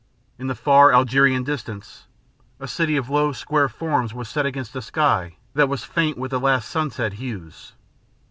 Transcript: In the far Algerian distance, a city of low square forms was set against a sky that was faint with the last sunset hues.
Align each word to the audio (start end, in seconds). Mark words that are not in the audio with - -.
In 0.39 0.47
the 0.47 0.55
far 0.55 0.91
Algerian 0.91 1.43
distance, 1.43 2.07
a 2.59 2.67
city 2.67 2.97
of 2.97 3.07
low 3.07 3.33
square 3.33 3.69
forms 3.69 4.15
was 4.15 4.27
set 4.27 4.47
against 4.47 4.75
a 4.75 4.81
sky 4.81 5.35
that 5.53 5.69
was 5.69 5.83
faint 5.83 6.17
with 6.17 6.31
the 6.31 6.39
last 6.39 6.67
sunset 6.71 7.13
hues. 7.21 7.73